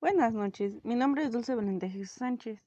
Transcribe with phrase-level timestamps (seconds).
[0.00, 2.58] Buenas noches, mi nombre es Dulce Valentejes Sánchez.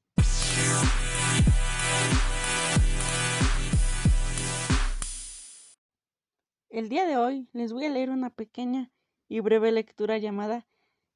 [6.70, 8.92] El día de hoy les voy a leer una pequeña
[9.28, 10.68] y breve lectura llamada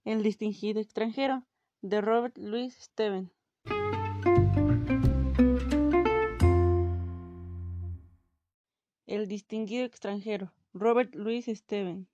[0.06, 1.44] El distinguido extranjero
[1.84, 3.32] de Robert Louis Steven.
[9.06, 12.08] El distinguido extranjero, Robert Louis Steven.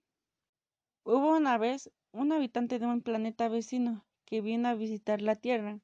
[1.06, 5.80] Hubo una vez un habitante de un planeta vecino que vino a visitar la Tierra.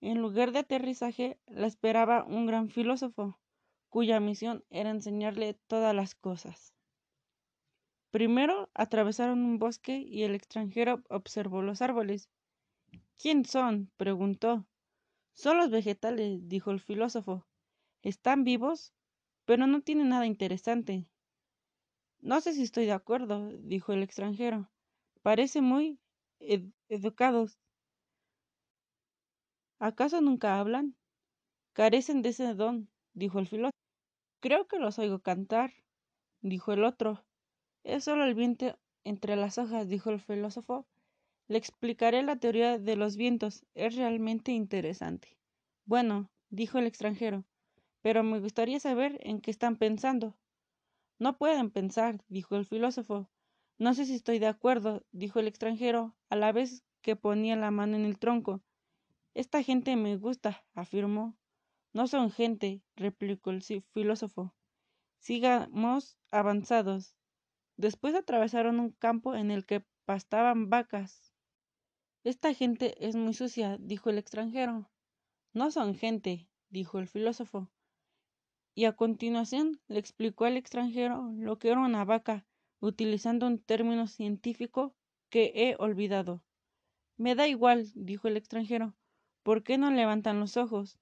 [0.00, 3.40] En lugar de aterrizaje la esperaba un gran filósofo,
[3.88, 6.72] cuya misión era enseñarle todas las cosas.
[8.12, 12.30] Primero atravesaron un bosque y el extranjero observó los árboles.
[13.18, 13.90] ¿Quién son?
[13.96, 14.68] preguntó.
[15.32, 17.44] Son los vegetales, dijo el filósofo.
[18.02, 18.94] Están vivos,
[19.46, 21.08] pero no tienen nada interesante.
[22.24, 24.70] No sé si estoy de acuerdo, dijo el extranjero.
[25.20, 26.00] Parece muy
[26.88, 27.58] educados.
[29.78, 30.96] ¿Acaso nunca hablan?
[31.74, 33.76] Carecen de ese don, dijo el filósofo.
[34.40, 35.74] Creo que los oigo cantar,
[36.40, 37.26] dijo el otro.
[37.82, 40.86] Es solo el viento entre las hojas, dijo el filósofo.
[41.46, 43.66] Le explicaré la teoría de los vientos.
[43.74, 45.36] Es realmente interesante.
[45.84, 47.44] Bueno, dijo el extranjero,
[48.00, 50.38] pero me gustaría saber en qué están pensando.
[51.24, 53.30] No pueden pensar, dijo el filósofo.
[53.78, 57.70] No sé si estoy de acuerdo, dijo el extranjero, a la vez que ponía la
[57.70, 58.62] mano en el tronco.
[59.32, 61.34] Esta gente me gusta, afirmó.
[61.94, 64.54] No son gente, replicó el filósofo.
[65.18, 67.16] Sigamos avanzados.
[67.78, 71.32] Después atravesaron un campo en el que pastaban vacas.
[72.22, 74.90] Esta gente es muy sucia, dijo el extranjero.
[75.54, 77.70] No son gente, dijo el filósofo.
[78.74, 82.46] Y a continuación le explicó al extranjero lo que era una vaca,
[82.80, 84.94] utilizando un término científico
[85.30, 86.42] que he olvidado.
[87.16, 88.94] Me da igual, dijo el extranjero.
[89.42, 90.98] ¿Por qué no levantan los ojos?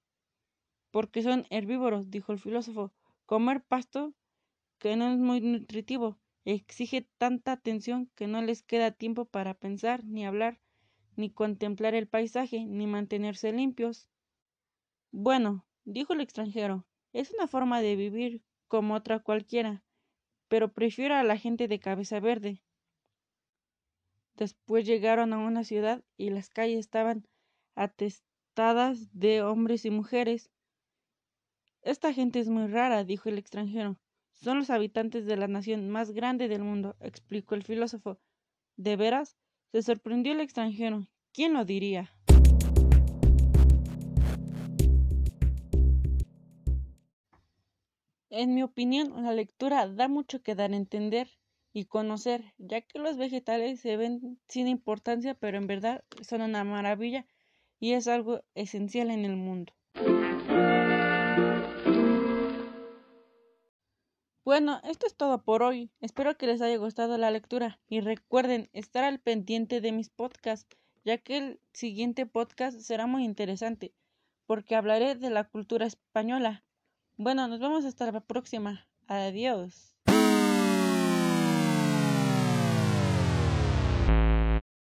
[0.91, 2.93] Porque son herbívoros, dijo el filósofo.
[3.25, 4.13] Comer pasto,
[4.77, 10.03] que no es muy nutritivo, exige tanta atención que no les queda tiempo para pensar
[10.05, 10.59] ni hablar
[11.15, 14.09] ni contemplar el paisaje, ni mantenerse limpios.
[15.11, 19.83] Bueno, dijo el extranjero, es una forma de vivir como otra cualquiera,
[20.47, 22.61] pero prefiero a la gente de cabeza verde.
[24.35, 27.27] Después llegaron a una ciudad y las calles estaban
[27.75, 30.49] atestadas de hombres y mujeres.
[31.81, 33.97] Esta gente es muy rara, dijo el extranjero.
[34.31, 38.19] Son los habitantes de la nación más grande del mundo, explicó el filósofo.
[38.75, 39.37] ¿De veras?
[39.71, 41.07] Se sorprendió el extranjero.
[41.31, 42.11] ¿Quién lo diría?
[48.35, 51.29] En mi opinión, la lectura da mucho que dar a entender
[51.71, 56.63] y conocer, ya que los vegetales se ven sin importancia, pero en verdad son una
[56.63, 57.27] maravilla
[57.79, 59.71] y es algo esencial en el mundo.
[64.43, 65.91] Bueno, esto es todo por hoy.
[66.01, 70.75] Espero que les haya gustado la lectura y recuerden estar al pendiente de mis podcasts,
[71.05, 73.93] ya que el siguiente podcast será muy interesante,
[74.47, 76.63] porque hablaré de la cultura española.
[77.17, 78.87] Bueno, nos vemos hasta la próxima.
[79.07, 79.93] Adiós.